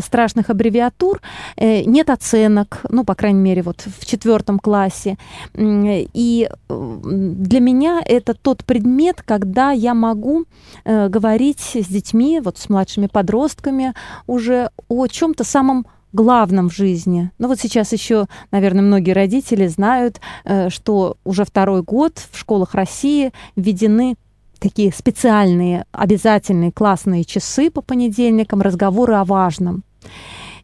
[0.00, 1.20] страшных аббревиатур.
[1.56, 5.16] Э, нет оценок, ну, по крайней мере, вот в четвертом классе.
[5.56, 10.44] И для меня это тот предмет, когда я могу
[10.84, 13.94] говорить с детьми, вот с младшими подростками
[14.26, 17.30] уже о чем-то самом главном в жизни.
[17.38, 22.74] Ну вот сейчас еще, наверное, многие родители знают, э, что уже второй год в школах
[22.74, 24.16] России введены
[24.58, 29.84] такие специальные, обязательные классные часы по понедельникам, разговоры о важном.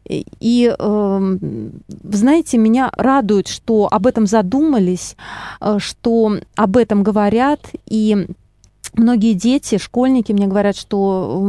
[0.07, 1.37] И, э,
[2.11, 5.15] знаете, меня радует, что об этом задумались,
[5.61, 8.27] э, что об этом говорят, и
[8.97, 11.41] Многие дети, школьники мне говорят, что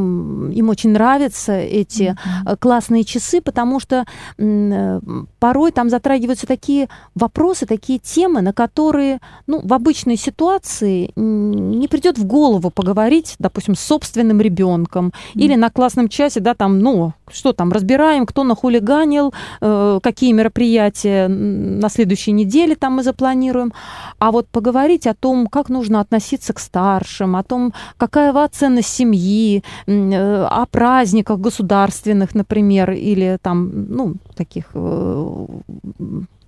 [0.53, 2.57] им очень нравятся эти mm-hmm.
[2.59, 4.05] классные часы, потому что
[4.39, 5.01] э,
[5.39, 12.19] порой там затрагиваются такие вопросы, такие темы, на которые ну, в обычной ситуации не придет
[12.19, 15.41] в голову поговорить, допустим, с собственным ребенком mm-hmm.
[15.41, 21.29] или на классном часе, да, там, ну, что там, разбираем, кто нахулиганил, э, какие мероприятия
[21.29, 23.73] на следующей неделе там мы запланируем.
[24.19, 29.63] А вот поговорить о том, как нужно относиться к старшим, о том, какая ценность семьи,
[29.87, 35.47] э, о праздниках государственных, например, или там, ну, таких э,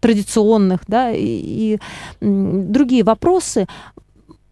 [0.00, 1.78] традиционных, да, и, и
[2.20, 3.66] другие вопросы.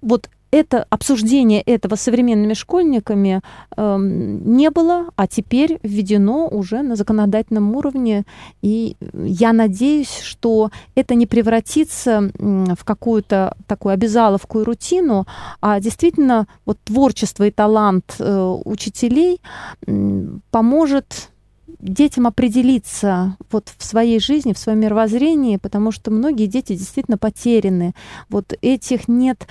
[0.03, 3.41] Вот это обсуждение этого современными школьниками
[3.77, 8.25] э, не было, а теперь введено уже на законодательном уровне.
[8.63, 15.27] И я надеюсь, что это не превратится в какую-то такую обязаловку и рутину,
[15.61, 19.41] а действительно вот творчество и талант э, учителей
[19.87, 21.31] э, поможет
[21.79, 27.95] детям определиться вот в своей жизни, в своем мировоззрении, потому что многие дети действительно потеряны.
[28.29, 29.47] Вот этих нет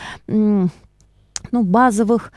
[1.52, 2.32] ну, базовых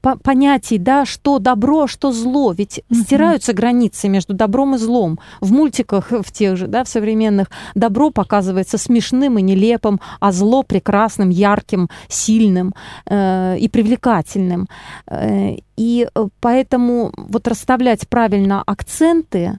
[0.00, 2.52] понятий, да, что добро, что зло.
[2.52, 3.02] Ведь mm-hmm.
[3.02, 5.18] стираются границы между добром и злом.
[5.40, 10.62] В мультиках, в тех же, да, в современных, добро показывается смешным и нелепым, а зло
[10.62, 12.74] прекрасным, ярким, сильным
[13.06, 14.68] э, и привлекательным.
[15.06, 19.58] Э, и э, поэтому вот расставлять правильно акценты,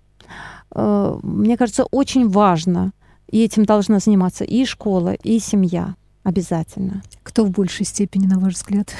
[0.76, 2.92] э, мне кажется, очень важно.
[3.30, 5.96] И этим должна заниматься и школа, и семья
[6.30, 7.02] обязательно.
[7.24, 8.94] Кто в большей степени, на ваш взгляд?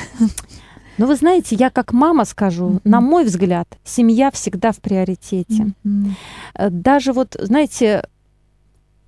[0.98, 2.82] Но вы знаете, я как мама скажу, mm-hmm.
[2.84, 5.74] на мой взгляд, семья всегда в приоритете.
[5.86, 6.70] Mm-hmm.
[6.72, 8.04] Даже вот, знаете,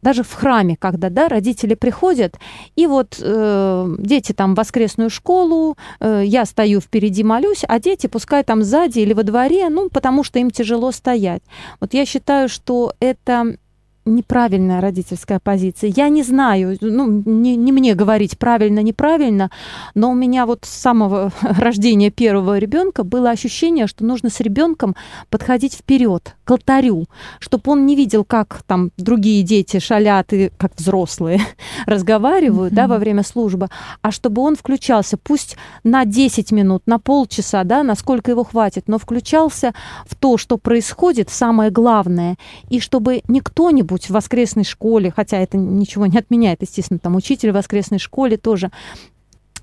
[0.02, 2.40] даже в храме, когда да, родители приходят,
[2.76, 8.08] и вот э, дети там в воскресную школу, э, я стою впереди, молюсь, а дети
[8.08, 11.44] пускай там сзади или во дворе, ну, потому что им тяжело стоять.
[11.80, 13.58] Вот я считаю, что это
[14.06, 15.92] неправильная родительская позиция.
[15.96, 19.52] Я не знаю, ну, не, не мне говорить правильно, неправильно,
[19.94, 24.96] но у меня вот с самого рождения первого ребенка было ощущение, что нужно с ребенком
[25.30, 27.06] подходить вперед, к алтарю,
[27.40, 31.40] чтобы он не видел, как там другие дети шалят и как взрослые
[31.86, 32.76] разговаривают, mm-hmm.
[32.76, 33.70] да, во время службы,
[34.02, 38.98] а чтобы он включался, пусть на 10 минут, на полчаса, да, насколько его хватит, но
[38.98, 39.74] включался
[40.06, 42.36] в то, что происходит, самое главное,
[42.70, 47.52] и чтобы не кто-нибудь в воскресной школе, хотя это ничего не отменяет, естественно, там учитель
[47.52, 48.72] в воскресной школе тоже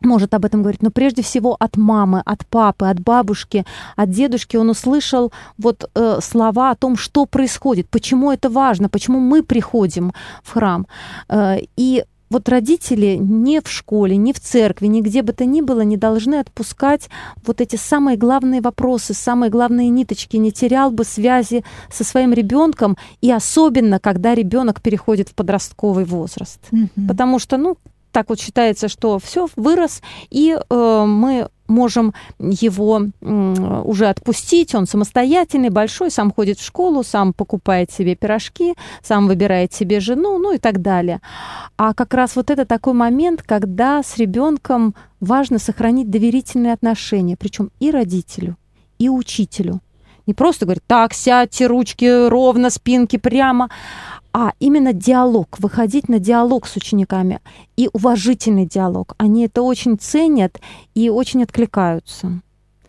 [0.05, 3.65] может об этом говорить, но прежде всего от мамы, от папы, от бабушки,
[3.97, 9.21] от дедушки он услышал вот э, слова о том, что происходит, почему это важно, почему
[9.21, 10.87] мы приходим в храм.
[11.29, 15.61] Э, и вот родители ни в школе, ни в церкви, ни где бы то ни
[15.61, 17.09] было не должны отпускать
[17.45, 22.97] вот эти самые главные вопросы, самые главные ниточки, не терял бы связи со своим ребенком,
[23.21, 26.61] и особенно, когда ребенок переходит в подростковый возраст.
[26.71, 27.09] Mm-hmm.
[27.09, 27.79] Потому что, ну,
[28.19, 35.69] так вот считается, что все вырос, и э, мы можем его уже отпустить, он самостоятельный,
[35.69, 40.59] большой, сам ходит в школу, сам покупает себе пирожки, сам выбирает себе жену, ну и
[40.59, 41.21] так далее.
[41.77, 47.71] А как раз вот это такой момент, когда с ребенком важно сохранить доверительные отношения, причем
[47.79, 48.57] и родителю,
[48.99, 49.81] и учителю.
[50.27, 53.71] Не просто говорить, так, сядьте, ручки ровно, спинки прямо,
[54.41, 57.41] а именно диалог, выходить на диалог с учениками
[57.77, 59.15] и уважительный диалог.
[59.19, 60.61] Они это очень ценят
[60.95, 62.41] и очень откликаются.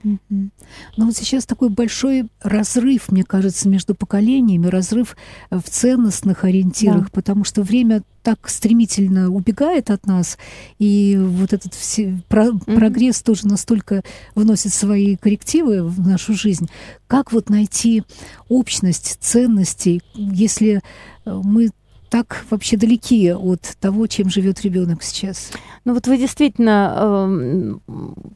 [0.04, 0.50] Mm-hmm.
[0.98, 5.16] Но вот сейчас такой большой разрыв, мне кажется, между поколениями, разрыв
[5.50, 7.10] в ценностных ориентирах, да.
[7.12, 10.38] потому что время так стремительно убегает от нас,
[10.78, 12.76] и вот этот все, про, mm-hmm.
[12.76, 14.04] прогресс тоже настолько
[14.36, 16.70] вносит свои коррективы в нашу жизнь.
[17.08, 18.04] Как вот найти
[18.48, 20.82] общность ценностей, если
[21.26, 21.72] мы
[22.10, 25.52] так вообще далеки от того, чем живет ребенок сейчас?
[25.86, 27.76] Ну вот вы действительно э,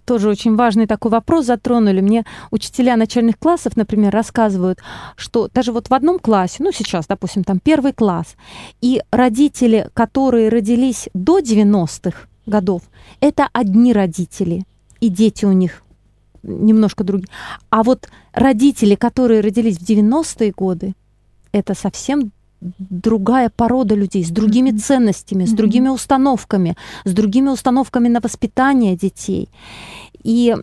[0.06, 2.02] тоже очень важный такой вопрос затронули.
[2.02, 4.80] Мне учителя начальных классов, например, рассказывают,
[5.16, 8.36] что даже вот в одном классе, ну сейчас, допустим, там первый класс,
[8.82, 12.84] и родители, которые родились до 90-х годов,
[13.20, 14.64] это одни родители,
[15.00, 15.84] и дети у них
[16.44, 17.30] немножко другие.
[17.70, 20.94] А вот родители, которые родились в 90-е годы,
[21.52, 22.32] это совсем
[22.78, 24.78] другая порода людей, с другими mm-hmm.
[24.78, 25.56] ценностями, с mm-hmm.
[25.56, 29.50] другими установками, с другими установками на воспитание детей.
[30.24, 30.56] И,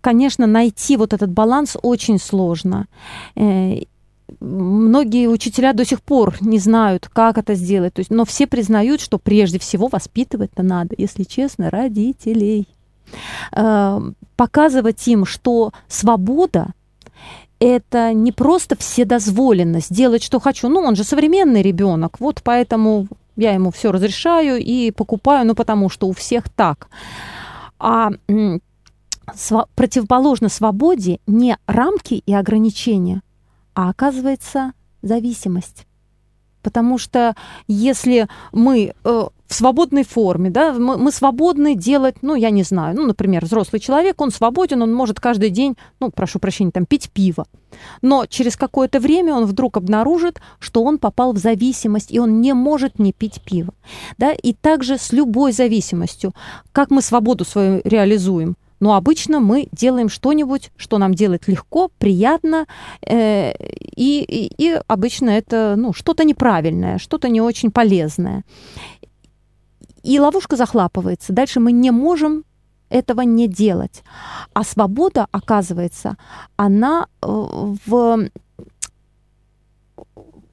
[0.00, 2.86] конечно, найти вот этот баланс очень сложно.
[3.36, 3.82] Э,
[4.40, 7.94] многие учителя до сих пор не знают, как это сделать.
[7.94, 12.68] То есть, но все признают, что прежде всего воспитывать-то надо, если честно, родителей.
[13.52, 14.00] Э,
[14.36, 16.72] показывать им, что свобода
[17.60, 20.68] это не просто вседозволенность, делать, что хочу.
[20.68, 25.88] Ну, он же современный ребенок, вот поэтому я ему все разрешаю и покупаю, ну, потому
[25.88, 26.88] что у всех так.
[27.78, 28.10] А
[29.34, 33.22] св- противоположно свободе не рамки и ограничения,
[33.74, 35.86] а оказывается зависимость.
[36.62, 37.34] Потому что
[37.68, 42.94] если мы э, в свободной форме, да, мы, мы свободны делать, ну, я не знаю,
[42.96, 47.10] ну, например, взрослый человек, он свободен, он может каждый день, ну, прошу прощения, там, пить
[47.10, 47.46] пиво.
[48.02, 52.52] Но через какое-то время он вдруг обнаружит, что он попал в зависимость, и он не
[52.52, 53.74] может не пить пиво.
[54.18, 54.32] Да?
[54.32, 56.32] И также с любой зависимостью.
[56.72, 58.56] Как мы свободу свою реализуем?
[58.80, 62.66] Но обычно мы делаем что-нибудь, что нам делать легко, приятно,
[63.06, 63.52] э,
[63.96, 68.44] и, и, и обычно это ну, что-то неправильное, что-то не очень полезное.
[70.02, 71.32] И ловушка захлапывается.
[71.32, 72.44] Дальше мы не можем
[72.88, 74.02] этого не делать.
[74.54, 76.16] А свобода, оказывается,
[76.56, 78.30] она э, в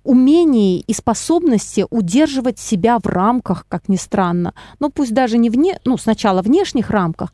[0.08, 4.54] умении и способности удерживать себя в рамках, как ни странно.
[4.80, 7.34] Ну, пусть даже не вне, ну, сначала внешних рамках,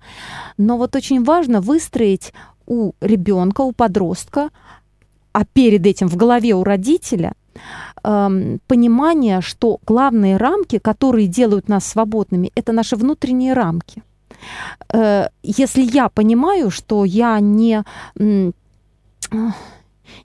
[0.58, 2.34] но вот очень важно выстроить
[2.66, 4.50] у ребенка, у подростка,
[5.34, 7.34] а перед этим в голове у родителя
[8.04, 14.02] эм, понимание, что главные рамки, которые делают нас свободными, это наши внутренние рамки.
[14.92, 17.84] Э, если я понимаю, что я не,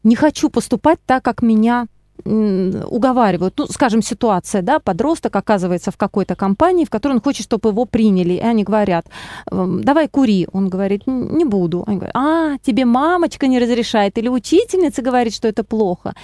[0.02, 1.86] не хочу поступать так, как меня
[2.24, 3.54] уговаривают.
[3.58, 7.84] Ну, скажем, ситуация, да, подросток оказывается в какой-то компании, в которой он хочет, чтобы его
[7.84, 9.06] приняли, и они говорят,
[9.50, 10.46] «Эм, давай кури.
[10.52, 11.84] Он говорит, не буду.
[11.86, 16.14] Они говорят, а, тебе мамочка не разрешает, или учительница говорит, что это плохо.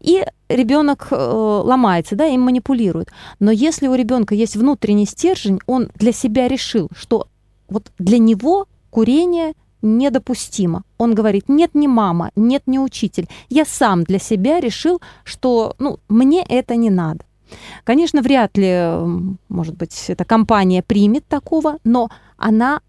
[0.00, 3.08] И ребенок э, ломается, да, им манипулируют.
[3.38, 7.26] Но если у ребенка есть внутренний стержень, он для себя решил, что
[7.68, 10.82] вот для него курение недопустимо.
[10.98, 13.28] Он говорит, нет, не мама, нет, не учитель.
[13.48, 17.24] Я сам для себя решил, что ну, мне это не надо.
[17.84, 18.88] Конечно, вряд ли,
[19.48, 22.80] может быть, эта компания примет такого, но она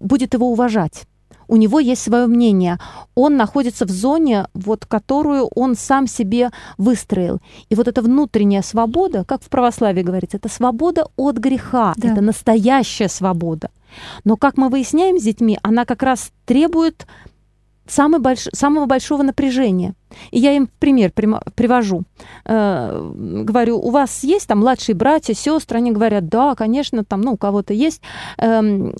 [0.00, 1.06] будет его уважать.
[1.48, 2.78] У него есть свое мнение.
[3.14, 7.40] Он находится в зоне, вот, которую он сам себе выстроил.
[7.70, 12.12] И вот эта внутренняя свобода, как в православии говорится, это свобода от греха, да.
[12.12, 13.70] это настоящая свобода.
[14.24, 17.06] Но, как мы выясняем с детьми, она как раз требует
[17.86, 18.48] самый больш...
[18.52, 19.94] самого большого напряжения.
[20.30, 22.02] И я им пример привожу.
[22.44, 25.78] Э, говорю, у вас есть там младшие братья, сестры?
[25.78, 28.02] Они говорят, да, конечно, там, ну, у кого-то есть.
[28.38, 28.92] Э,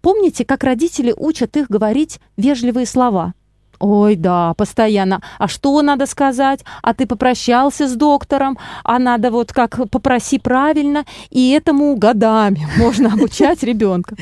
[0.00, 3.34] помните, как родители учат их говорить вежливые слова?
[3.82, 5.20] Ой, да, постоянно.
[5.40, 6.60] А что надо сказать?
[6.82, 8.56] А ты попрощался с доктором?
[8.84, 11.04] А надо вот как попроси правильно.
[11.30, 14.14] И этому годами можно обучать ребенка.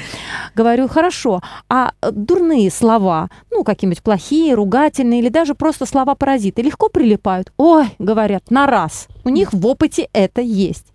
[0.55, 1.43] Говорю, хорошо.
[1.69, 7.53] А дурные слова, ну, какие-нибудь плохие, ругательные или даже просто слова-паразиты легко прилипают?
[7.59, 9.09] Ой, говорят, на раз.
[9.25, 10.87] У них в опыте это есть.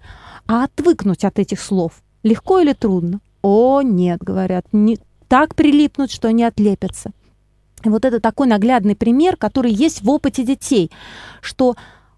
[0.47, 3.19] А отвыкнуть от этих слов легко или трудно?
[3.47, 7.11] О, нет, говорят, не так прилипнут, что не отлепятся.
[7.83, 10.89] И вот это такой наглядный пример, который есть в опыте детей,
[11.41, 11.75] что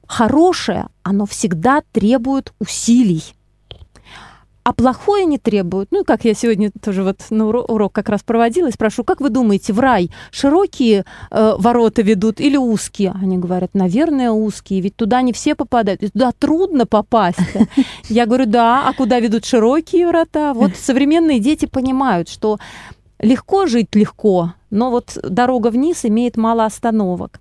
[0.08, 3.26] хорошее, оно всегда требует усилий.
[4.68, 5.88] А плохое не требует.
[5.92, 9.30] Ну, как я сегодня тоже вот на урок как раз проводила, и спрошу, как вы
[9.30, 13.14] думаете, в рай широкие э, ворота ведут или узкие?
[13.16, 17.40] Они говорят, наверное, узкие, ведь туда не все попадают, и туда трудно попасть.
[18.10, 20.54] Я говорю, да, а куда ведут широкие врата?
[20.54, 22.60] Вот современные дети понимают, что
[23.20, 27.40] Легко жить легко, но вот дорога вниз имеет мало остановок.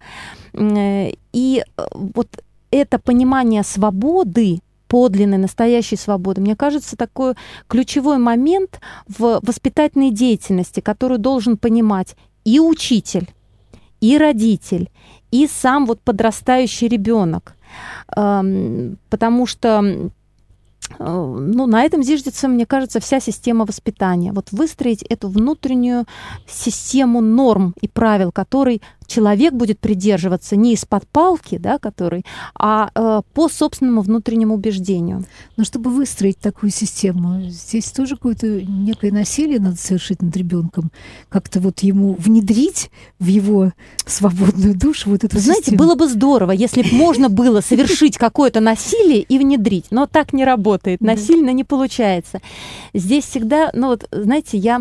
[0.55, 2.29] Э, и э, вот
[2.71, 7.35] это понимание свободы, подлинной, настоящей свободы, мне кажется, такой
[7.69, 13.29] ключевой момент в воспитательной деятельности, которую должен понимать и учитель,
[14.01, 14.91] и родитель,
[15.31, 17.55] и сам вот подрастающий ребенок.
[18.17, 20.11] Эм, потому что
[20.99, 24.33] Э, ну, на этом зиждется, мне кажется, вся система воспитания.
[24.33, 26.07] Вот выстроить эту внутреннюю
[26.47, 33.23] систему норм и правил, которой человек будет придерживаться не из-под палки, да, который, а э,
[33.35, 35.25] по собственному внутреннему убеждению.
[35.57, 40.91] Но чтобы выстроить такую систему, здесь тоже какое-то некое насилие надо совершить над ребенком,
[41.29, 43.73] как-то вот ему внедрить в его
[44.05, 45.79] свободную душу вот эту Знаете, систему.
[45.79, 50.45] было бы здорово, если бы можно было совершить какое-то насилие и внедрить, но так не
[50.45, 52.41] работает, насильно не получается.
[52.95, 54.81] Здесь всегда, ну вот, знаете, я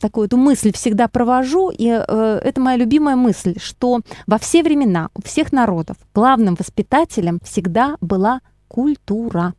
[0.00, 5.10] такую эту мысль всегда провожу, и э, это моя любимая мысль, что во все времена
[5.14, 9.54] у всех народов главным воспитателем всегда была культура.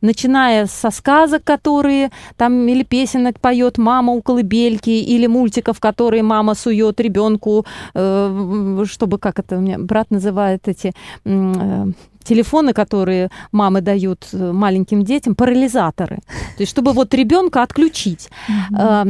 [0.00, 6.54] Начиная со сказок, которые там или песенок поет мама у колыбельки, или мультиков, которые мама
[6.54, 7.64] сует ребенку,
[7.94, 10.92] э, чтобы, как это у меня брат называет эти
[11.24, 11.86] э,
[12.24, 16.16] телефоны, которые мамы дают э, маленьким детям, парализаторы.
[16.56, 18.28] То есть, чтобы вот ребенка отключить.
[18.48, 18.76] Mm-hmm.
[18.78, 19.06] А,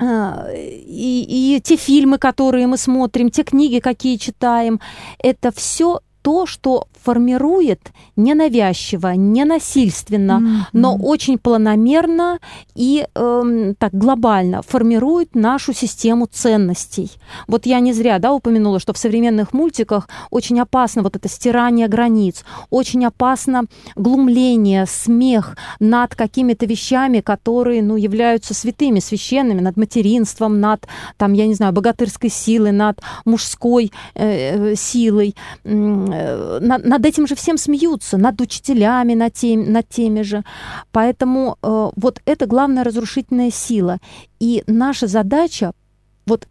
[0.00, 4.80] и, и те фильмы, которые мы смотрим, те книги, какие читаем,
[5.18, 10.68] это все то, что формирует ненавязчиво, ненасильственно, mm-hmm.
[10.72, 12.40] но очень планомерно
[12.74, 17.12] и э, так глобально формирует нашу систему ценностей.
[17.46, 21.86] Вот я не зря да, упомянула, что в современных мультиках очень опасно вот это стирание
[21.86, 30.60] границ, очень опасно глумление, смех над какими-то вещами, которые ну, являются святыми, священными, над материнством,
[30.60, 35.36] над, там, я не знаю, богатырской силой, над мужской э, э силой
[36.60, 40.44] над, над этим же всем смеются, над учителями, над, тем, над теми же.
[40.92, 43.98] Поэтому э, вот это главная разрушительная сила.
[44.40, 45.72] И наша задача
[46.26, 46.46] вот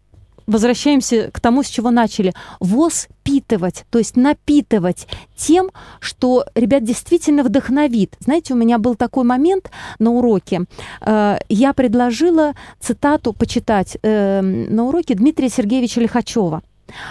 [0.46, 2.32] возвращаемся к тому, с чего начали.
[2.60, 5.06] Воспитывать, то есть напитывать
[5.36, 8.14] тем, что ребят действительно вдохновит.
[8.20, 10.64] Знаете, у меня был такой момент на уроке.
[11.00, 16.62] Э, я предложила цитату почитать э, на уроке Дмитрия Сергеевича Лихачева.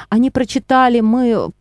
[0.09, 1.51] Они прочитали, мы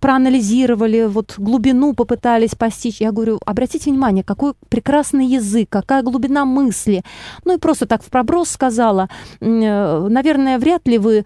[0.00, 3.00] проанализировали, вот глубину попытались постичь.
[3.00, 7.02] Я говорю, обратите внимание, какой прекрасный язык, какая глубина мысли.
[7.44, 9.08] Ну и просто так в проброс сказала,
[9.40, 11.24] э, наверное, вряд ли вы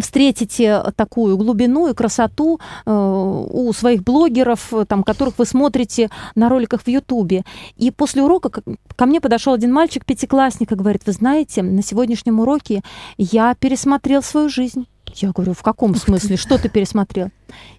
[0.00, 6.82] встретите такую глубину и красоту э, у своих блогеров, там, которых вы смотрите на роликах
[6.82, 7.44] в Ютубе.
[7.76, 8.50] И после урока
[8.96, 12.82] ко мне подошел один мальчик, пятиклассник, и говорит, вы знаете, на сегодняшнем уроке
[13.16, 14.86] я пересмотрел свою жизнь.
[15.16, 16.36] Я говорю, в каком смысле?
[16.36, 17.30] Что ты пересмотрел?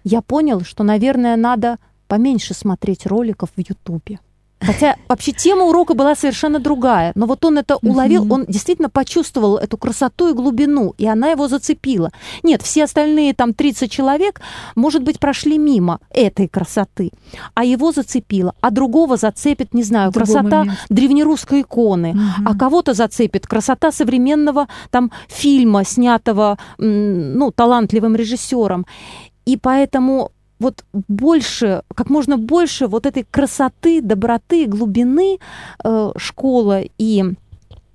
[0.04, 1.78] Я понял, что, наверное, надо
[2.08, 4.20] поменьше смотреть роликов в Ютубе.
[4.64, 7.12] Хотя вообще тема урока была совершенно другая.
[7.14, 11.48] Но вот он это уловил, он действительно почувствовал эту красоту и глубину, и она его
[11.48, 12.10] зацепила.
[12.42, 14.40] Нет, все остальные там 30 человек,
[14.74, 17.10] может быть, прошли мимо этой красоты,
[17.54, 20.78] а его зацепило, а другого зацепит, не знаю, Другой красота момент.
[20.88, 22.20] древнерусской иконы, угу.
[22.46, 28.86] а кого-то зацепит красота современного там фильма, снятого ну, талантливым режиссером.
[29.44, 30.30] И поэтому
[30.62, 35.38] вот больше, как можно больше вот этой красоты, доброты, глубины
[35.84, 37.24] э, школа и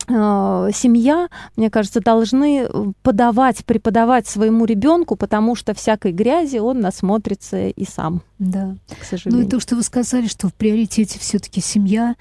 [0.07, 2.67] э, семья, мне кажется, должны
[3.01, 8.21] подавать, преподавать своему ребенку, потому что всякой грязи он насмотрится и сам.
[8.37, 8.75] Да.
[8.99, 9.43] К сожалению.
[9.43, 12.15] Ну и то, что вы сказали, что в приоритете все-таки семья,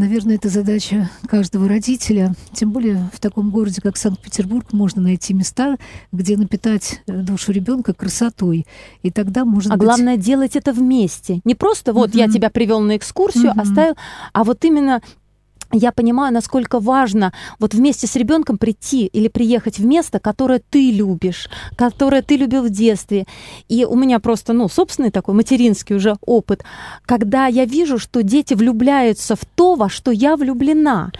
[0.00, 2.34] Наверное, это задача каждого родителя.
[2.54, 5.76] Тем более в таком городе, как Санкт-Петербург, можно найти места,
[6.10, 8.66] где напитать э, душу ребенка красотой.
[9.02, 9.84] И тогда может а быть...
[9.84, 11.42] главное делать это вместе.
[11.44, 12.16] Не просто вот uh-huh.
[12.16, 13.60] я тебя привел на экскурсию, uh-huh.
[13.60, 13.94] оставил,
[14.32, 15.02] а вот именно
[15.72, 20.90] я понимаю, насколько важно вот вместе с ребенком прийти или приехать в место, которое ты
[20.90, 23.26] любишь, которое ты любил в детстве.
[23.68, 26.64] И у меня просто, ну, собственный такой материнский уже опыт,
[27.06, 31.12] когда я вижу, что дети влюбляются в то, во что я влюблена.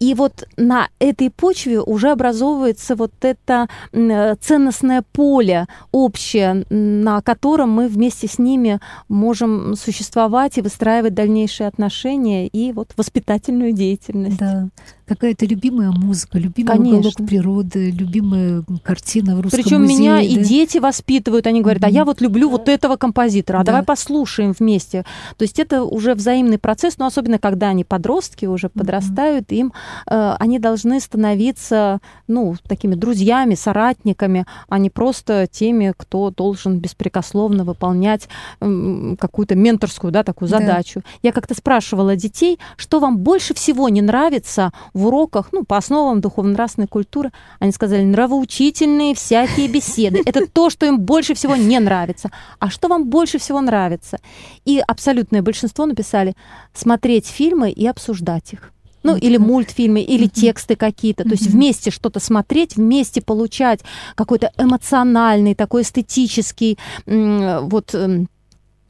[0.00, 7.70] И вот на этой почве уже образовывается вот это э, ценностное поле общее, на котором
[7.70, 14.38] мы вместе с ними можем существовать и выстраивать дальнейшие отношения и вот воспитательную деятельность.
[14.38, 14.68] Да
[15.10, 16.98] какая-то любимая музыка, любимый Конечно.
[16.98, 19.98] уголок природы, любимая картина в русском Причем музее.
[19.98, 20.20] меня да?
[20.22, 23.72] и дети воспитывают, они говорят, а я вот люблю вот этого композитора, а да.
[23.72, 25.04] давай послушаем вместе.
[25.36, 29.72] То есть это уже взаимный процесс, но особенно когда они подростки уже подрастают, им
[30.06, 38.28] они должны становиться, ну, такими друзьями, соратниками, а не просто теми, кто должен беспрекословно выполнять
[38.60, 41.00] э, какую-то менторскую, да, такую задачу.
[41.00, 41.10] Да.
[41.22, 46.20] Я как-то спрашивала детей, что вам больше всего не нравится в уроках, ну, по основам
[46.20, 50.22] духовно-нравственной культуры, они сказали, нравоучительные всякие беседы.
[50.26, 52.30] Это то, что им больше всего не нравится.
[52.58, 54.18] А что вам больше всего нравится?
[54.64, 56.34] И абсолютное большинство написали
[56.74, 58.72] смотреть фильмы и обсуждать их.
[59.02, 61.24] Ну, или мультфильмы, или тексты какие-то.
[61.24, 63.80] То есть вместе что-то смотреть, вместе получать
[64.14, 68.28] какой-то эмоциональный, такой эстетический вот эм,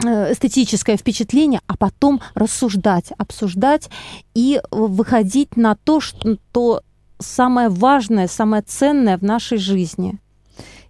[0.02, 3.90] Э, эстетическое впечатление, а потом рассуждать, обсуждать
[4.34, 6.82] и выходить на то, что
[7.18, 10.18] самое важное, самое ценное в нашей жизни.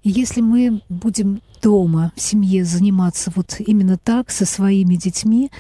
[0.05, 5.51] И если мы будем дома, в семье заниматься вот именно так, со своими детьми,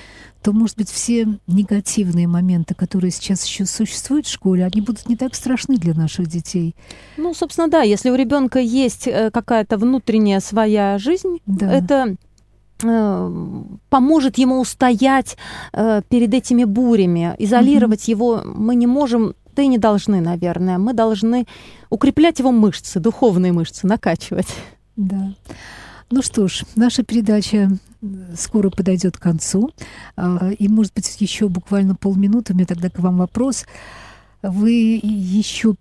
[0.42, 5.16] то, может быть, все негативные моменты, которые сейчас еще существуют в школе, они будут не
[5.16, 6.74] так страшны для наших детей.
[7.18, 11.70] Ну, собственно, да, если у ребенка есть э, какая-то внутренняя своя жизнь, да.
[11.70, 12.16] это
[12.82, 13.30] Э,
[13.90, 15.36] поможет ему устоять
[15.72, 17.34] э, перед этими бурями.
[17.38, 18.10] Изолировать mm-hmm.
[18.10, 20.78] его мы не можем, да и не должны, наверное.
[20.78, 21.46] Мы должны
[21.90, 24.48] укреплять его мышцы, духовные мышцы, накачивать.
[24.96, 25.34] Да.
[26.10, 27.70] Ну что ж, наша передача
[28.36, 29.70] скоро подойдет к концу.
[30.16, 33.64] А, и, может быть, еще буквально полминуты, у меня тогда к вам вопрос.
[34.42, 35.74] Вы еще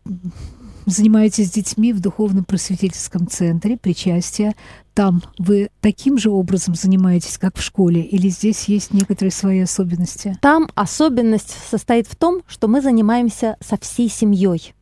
[0.85, 4.53] занимаетесь детьми в духовном просветительском центре причастия.
[4.93, 10.37] Там вы таким же образом занимаетесь, как в школе, или здесь есть некоторые свои особенности?
[10.41, 14.73] Там особенность состоит в том, что мы занимаемся со всей семьей.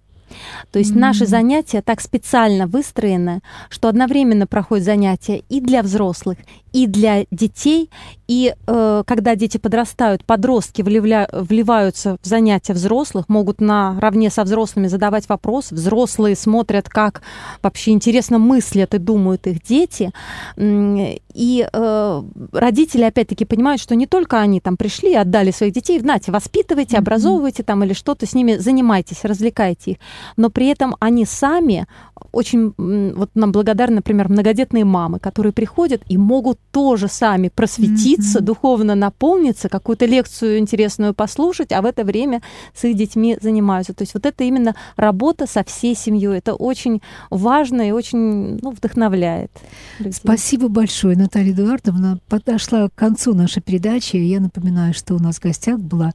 [0.71, 0.99] То есть mm-hmm.
[0.99, 6.37] наши занятия так специально выстроены, что одновременно проходят занятия и для взрослых,
[6.73, 7.89] и для детей,
[8.27, 14.87] И э, когда дети подрастают, подростки вливля, вливаются в занятия взрослых, могут наравне со взрослыми
[14.87, 15.73] задавать вопросы.
[15.73, 17.21] Взрослые смотрят, как
[17.63, 20.11] вообще интересно мыслят и думают их дети.
[20.57, 25.99] И э, родители, опять-таки, понимают, что не только они там пришли и отдали своих детей,
[25.99, 29.97] знаете, воспитывайте, образовывайте там или что-то с ними, занимайтесь, развлекайте их.
[30.35, 31.87] Но при этом они сами
[32.31, 38.43] очень вот нам благодарны, например, многодетные мамы, которые приходят и могут тоже сами просветиться, mm-hmm.
[38.43, 42.41] духовно наполниться, какую-то лекцию интересную послушать, а в это время
[42.73, 43.93] с их детьми занимаются.
[43.93, 46.37] То есть вот это именно работа со всей семьей.
[46.37, 49.51] Это очень важно и очень ну, вдохновляет.
[49.99, 50.13] Людей.
[50.13, 52.19] Спасибо большое, Наталья Эдуардовна.
[52.27, 54.17] Подошла к концу нашей передачи.
[54.17, 56.11] Я напоминаю, что у нас в гостях была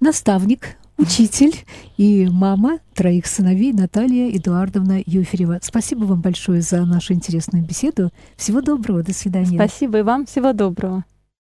[0.00, 1.54] наставник учитель
[1.96, 5.58] и мама троих сыновей Наталья Эдуардовна Юферева.
[5.62, 8.10] Спасибо вам большое за нашу интересную беседу.
[8.36, 9.56] Всего доброго, до свидания.
[9.56, 11.04] Спасибо и вам, всего доброго.